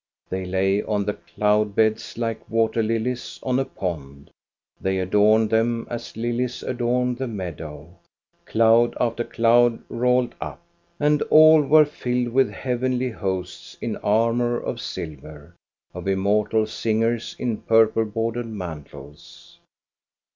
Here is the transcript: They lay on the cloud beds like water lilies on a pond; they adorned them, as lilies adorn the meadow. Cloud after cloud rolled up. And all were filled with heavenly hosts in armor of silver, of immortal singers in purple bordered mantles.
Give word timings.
They 0.31 0.45
lay 0.45 0.81
on 0.81 1.05
the 1.05 1.13
cloud 1.13 1.75
beds 1.75 2.17
like 2.17 2.49
water 2.49 2.81
lilies 2.81 3.39
on 3.43 3.59
a 3.59 3.65
pond; 3.65 4.31
they 4.79 4.97
adorned 4.97 5.51
them, 5.51 5.85
as 5.91 6.17
lilies 6.17 6.63
adorn 6.63 7.13
the 7.13 7.27
meadow. 7.27 7.87
Cloud 8.45 8.95
after 8.99 9.23
cloud 9.23 9.79
rolled 9.89 10.33
up. 10.41 10.59
And 10.99 11.21
all 11.29 11.61
were 11.61 11.85
filled 11.85 12.29
with 12.29 12.49
heavenly 12.49 13.11
hosts 13.11 13.77
in 13.79 13.95
armor 13.97 14.57
of 14.59 14.81
silver, 14.81 15.53
of 15.93 16.07
immortal 16.07 16.65
singers 16.65 17.35
in 17.37 17.57
purple 17.57 18.03
bordered 18.05 18.47
mantles. 18.47 19.59